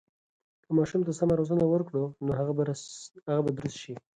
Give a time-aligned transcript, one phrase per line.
[0.63, 2.53] که ماشوم ته سمه روزنه ورکړو، نو هغه
[3.45, 3.93] به درست شي.